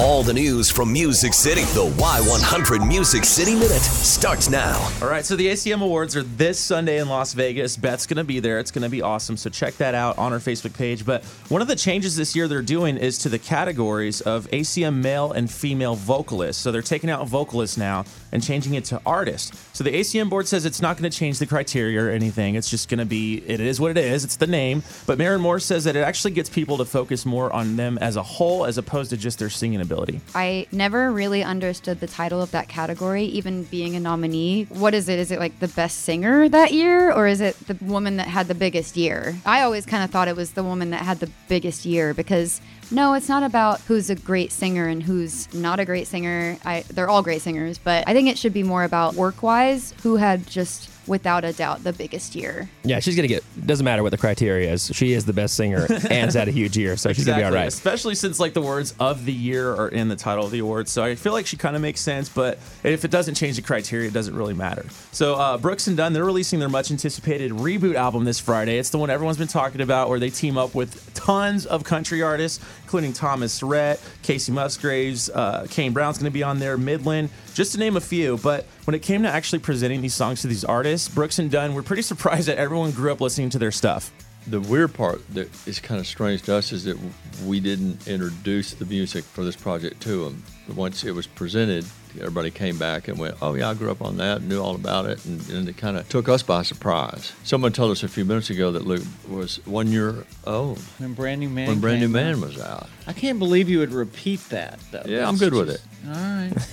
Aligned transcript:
All 0.00 0.22
the 0.22 0.32
news 0.32 0.70
from 0.70 0.92
Music 0.92 1.34
City. 1.34 1.62
The 1.62 1.92
Y100 1.96 2.86
Music 2.86 3.24
City 3.24 3.54
Minute 3.54 3.82
starts 3.82 4.48
now. 4.48 4.78
All 5.02 5.08
right, 5.08 5.24
so 5.24 5.34
the 5.34 5.48
ACM 5.48 5.82
Awards 5.82 6.14
are 6.14 6.22
this 6.22 6.56
Sunday 6.56 7.00
in 7.00 7.08
Las 7.08 7.32
Vegas. 7.32 7.76
Beth's 7.76 8.06
going 8.06 8.18
to 8.18 8.22
be 8.22 8.38
there. 8.38 8.60
It's 8.60 8.70
going 8.70 8.84
to 8.84 8.88
be 8.88 9.02
awesome. 9.02 9.36
So 9.36 9.50
check 9.50 9.76
that 9.78 9.96
out 9.96 10.16
on 10.16 10.32
our 10.32 10.38
Facebook 10.38 10.72
page. 10.78 11.04
But 11.04 11.24
one 11.48 11.62
of 11.62 11.66
the 11.66 11.74
changes 11.74 12.14
this 12.14 12.36
year 12.36 12.46
they're 12.46 12.62
doing 12.62 12.96
is 12.96 13.18
to 13.18 13.28
the 13.28 13.40
categories 13.40 14.20
of 14.20 14.48
ACM 14.52 15.02
male 15.02 15.32
and 15.32 15.50
female 15.50 15.96
vocalists. 15.96 16.62
So 16.62 16.70
they're 16.70 16.80
taking 16.80 17.10
out 17.10 17.26
vocalists 17.26 17.76
now 17.76 18.04
and 18.30 18.40
changing 18.40 18.74
it 18.74 18.84
to 18.84 19.02
artist. 19.04 19.52
So 19.74 19.82
the 19.82 19.92
ACM 19.92 20.30
board 20.30 20.46
says 20.46 20.64
it's 20.64 20.80
not 20.80 20.96
going 20.96 21.10
to 21.10 21.16
change 21.16 21.40
the 21.40 21.46
criteria 21.46 22.00
or 22.04 22.10
anything. 22.10 22.54
It's 22.54 22.70
just 22.70 22.88
going 22.88 22.98
to 22.98 23.04
be, 23.04 23.38
it 23.38 23.58
is 23.58 23.80
what 23.80 23.90
it 23.90 23.98
is. 23.98 24.22
It's 24.22 24.36
the 24.36 24.46
name. 24.46 24.84
But 25.06 25.18
Maren 25.18 25.40
Morris 25.40 25.64
says 25.64 25.82
that 25.84 25.96
it 25.96 26.04
actually 26.04 26.34
gets 26.34 26.48
people 26.48 26.76
to 26.76 26.84
focus 26.84 27.26
more 27.26 27.52
on 27.52 27.74
them 27.74 27.98
as 27.98 28.14
a 28.14 28.22
whole 28.22 28.64
as 28.64 28.78
opposed 28.78 29.10
to 29.10 29.16
just 29.16 29.40
their 29.40 29.50
singing 29.50 29.80
ability. 29.88 30.20
I 30.34 30.66
never 30.70 31.10
really 31.10 31.42
understood 31.42 32.00
the 32.00 32.06
title 32.06 32.42
of 32.42 32.50
that 32.50 32.68
category, 32.68 33.24
even 33.24 33.64
being 33.64 33.96
a 33.96 34.00
nominee. 34.00 34.64
What 34.64 34.92
is 34.94 35.08
it? 35.08 35.18
Is 35.18 35.30
it 35.30 35.38
like 35.38 35.58
the 35.60 35.68
best 35.68 36.02
singer 36.02 36.48
that 36.48 36.72
year, 36.72 37.12
or 37.12 37.26
is 37.26 37.40
it 37.40 37.56
the 37.66 37.76
woman 37.84 38.16
that 38.18 38.28
had 38.28 38.48
the 38.48 38.54
biggest 38.54 38.96
year? 38.96 39.36
I 39.46 39.62
always 39.62 39.86
kind 39.86 40.04
of 40.04 40.10
thought 40.10 40.28
it 40.28 40.36
was 40.36 40.52
the 40.52 40.64
woman 40.64 40.90
that 40.90 41.02
had 41.02 41.20
the 41.20 41.30
biggest 41.48 41.86
year 41.86 42.12
because 42.14 42.60
no, 42.90 43.14
it's 43.14 43.28
not 43.28 43.42
about 43.42 43.80
who's 43.82 44.10
a 44.10 44.14
great 44.14 44.52
singer 44.52 44.86
and 44.86 45.02
who's 45.02 45.52
not 45.54 45.80
a 45.80 45.84
great 45.84 46.06
singer. 46.06 46.56
I, 46.64 46.84
they're 46.90 47.08
all 47.08 47.22
great 47.22 47.42
singers, 47.42 47.78
but 47.78 48.04
I 48.06 48.12
think 48.12 48.28
it 48.28 48.38
should 48.38 48.52
be 48.52 48.62
more 48.62 48.84
about 48.84 49.14
work 49.14 49.42
wise 49.42 49.94
who 50.02 50.16
had 50.16 50.46
just 50.46 50.90
without 51.08 51.44
a 51.44 51.52
doubt 51.52 51.82
the 51.84 51.92
biggest 51.92 52.34
year. 52.34 52.68
Yeah, 52.84 53.00
she's 53.00 53.16
gonna 53.16 53.28
get. 53.28 53.42
Doesn't 53.66 53.84
matter 53.84 54.02
what 54.02 54.10
the 54.10 54.18
criteria 54.18 54.70
is. 54.70 54.90
She 54.94 55.12
is 55.12 55.24
the 55.24 55.32
best 55.32 55.54
singer 55.54 55.86
and's 56.10 56.34
had 56.34 56.48
a 56.48 56.50
huge 56.50 56.76
year, 56.76 56.96
so 56.96 57.12
she's 57.12 57.24
gonna 57.24 57.38
be 57.38 57.44
all 57.44 57.52
right. 57.52 57.66
Especially 57.66 58.14
since 58.14 58.38
like 58.38 58.52
the 58.52 58.60
words 58.60 58.94
of 59.00 59.24
the 59.24 59.32
year 59.32 59.72
are 59.72 59.88
in 59.88 60.08
the 60.08 60.16
title 60.16 60.44
of 60.44 60.50
the 60.50 60.58
award, 60.58 60.88
so 60.88 61.02
I 61.02 61.14
feel 61.14 61.32
like 61.32 61.46
she 61.46 61.56
kind 61.56 61.74
of 61.74 61.82
makes 61.82 62.00
sense. 62.00 62.28
But 62.28 62.58
if 62.84 63.04
it 63.04 63.10
doesn't 63.10 63.34
change 63.34 63.56
the 63.56 63.62
criteria, 63.62 64.08
it 64.08 64.14
doesn't 64.14 64.36
really 64.36 64.54
matter. 64.54 64.84
So 65.12 65.34
uh, 65.34 65.56
Brooks 65.56 65.86
and 65.86 65.96
Dunn, 65.96 66.12
they're 66.12 66.24
releasing 66.24 66.58
their 66.58 66.68
much 66.68 66.90
anticipated 66.90 67.52
reboot 67.52 67.94
album 67.94 68.24
this 68.24 68.38
Friday. 68.38 68.78
It's 68.78 68.90
the 68.90 68.98
one 68.98 69.10
everyone's 69.10 69.38
been 69.38 69.48
talking 69.48 69.80
about, 69.80 70.08
where 70.10 70.20
they 70.20 70.30
team 70.30 70.58
up 70.58 70.74
with 70.74 71.14
tons 71.14 71.66
of 71.66 71.84
country 71.84 72.22
artists, 72.22 72.62
including 72.88 73.12
Thomas 73.12 73.62
Rhett, 73.62 74.00
Kacey 74.22 74.48
Musgraves, 74.48 75.28
uh, 75.28 75.66
Kane 75.68 75.92
Brown's 75.92 76.16
going 76.16 76.24
to 76.24 76.30
be 76.30 76.42
on 76.42 76.58
there, 76.58 76.78
Midland, 76.78 77.28
just 77.52 77.72
to 77.72 77.78
name 77.78 77.98
a 77.98 78.00
few. 78.00 78.38
But 78.38 78.64
when 78.84 78.94
it 78.94 79.02
came 79.02 79.24
to 79.24 79.28
actually 79.28 79.58
presenting 79.58 80.00
these 80.00 80.14
songs 80.14 80.40
to 80.40 80.46
these 80.46 80.64
artists, 80.64 81.06
Brooks 81.06 81.38
and 81.38 81.50
Dunn 81.50 81.74
were 81.74 81.82
pretty 81.82 82.00
surprised 82.12 82.48
that 82.48 82.56
everyone 82.56 82.92
grew 82.92 83.12
up 83.12 83.20
listening 83.20 83.50
to 83.50 83.58
their 83.58 83.70
stuff. 83.70 84.10
The 84.46 84.58
weird 84.58 84.94
part 84.94 85.20
that 85.34 85.50
is 85.68 85.80
kind 85.80 86.00
of 86.00 86.06
strange 86.06 86.40
to 86.44 86.54
us 86.54 86.72
is 86.72 86.84
that 86.84 86.96
we 87.44 87.60
didn't 87.60 88.08
introduce 88.08 88.72
the 88.72 88.86
music 88.86 89.24
for 89.24 89.44
this 89.44 89.56
project 89.56 90.00
to 90.04 90.24
them. 90.24 90.42
Once 90.74 91.04
it 91.04 91.10
was 91.10 91.26
presented, 91.26 91.84
everybody 92.16 92.50
came 92.50 92.78
back 92.78 93.08
and 93.08 93.18
went, 93.18 93.36
"Oh 93.42 93.54
yeah, 93.54 93.70
I 93.70 93.74
grew 93.74 93.90
up 93.90 94.02
on 94.02 94.16
that, 94.18 94.42
knew 94.42 94.60
all 94.60 94.74
about 94.74 95.06
it," 95.06 95.24
and, 95.24 95.48
and 95.50 95.68
it 95.68 95.76
kind 95.76 95.96
of 95.96 96.08
took 96.08 96.28
us 96.28 96.42
by 96.42 96.62
surprise. 96.62 97.32
Someone 97.44 97.72
told 97.72 97.92
us 97.92 98.02
a 98.02 98.08
few 98.08 98.24
minutes 98.24 98.50
ago 98.50 98.72
that 98.72 98.86
Luke 98.86 99.04
was 99.28 99.64
one 99.66 99.88
year 99.88 100.24
old 100.46 100.78
when 100.98 101.14
Brand 101.14 101.40
New 101.40 101.48
Man 101.48 101.68
when 101.68 101.80
Brand 101.80 102.00
New 102.00 102.08
Man 102.08 102.34
out. 102.36 102.40
was 102.40 102.60
out. 102.60 102.88
I 103.06 103.12
can't 103.12 103.38
believe 103.38 103.68
you 103.68 103.78
would 103.78 103.92
repeat 103.92 104.40
that. 104.50 104.78
Though. 104.90 105.02
Yeah, 105.06 105.26
I'm 105.26 105.36
That's 105.36 105.50
good 105.50 105.54
with 105.54 105.70
it. 105.70 105.80
All 106.06 106.12
right. 106.12 106.52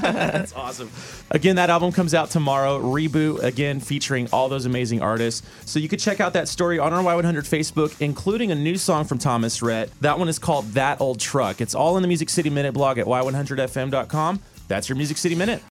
That's 0.00 0.52
awesome. 0.54 0.90
Again, 1.30 1.56
that 1.56 1.70
album 1.70 1.92
comes 1.92 2.14
out 2.14 2.30
tomorrow. 2.30 2.80
Reboot, 2.80 3.42
again, 3.42 3.80
featuring 3.80 4.28
all 4.32 4.48
those 4.48 4.64
amazing 4.64 5.02
artists. 5.02 5.46
So 5.64 5.78
you 5.78 5.88
could 5.88 5.98
check 5.98 6.20
out 6.20 6.34
that 6.34 6.48
story 6.48 6.78
on 6.78 6.92
our 6.92 7.02
Y100 7.02 7.48
Facebook, 7.48 8.00
including 8.00 8.52
a 8.52 8.54
new 8.54 8.76
song 8.76 9.04
from 9.04 9.18
Thomas 9.18 9.60
Rhett. 9.60 9.90
That 10.00 10.18
one 10.18 10.28
is 10.28 10.38
called 10.38 10.66
That 10.72 11.00
Old 11.00 11.20
Truck. 11.20 11.60
It's 11.60 11.74
all 11.74 11.96
in 11.96 12.02
the 12.02 12.08
Music 12.08 12.30
City 12.30 12.50
Minute 12.50 12.72
blog 12.74 12.98
at 12.98 13.06
y100fm.com. 13.06 14.40
That's 14.68 14.88
your 14.88 14.96
Music 14.96 15.18
City 15.18 15.34
Minute. 15.34 15.60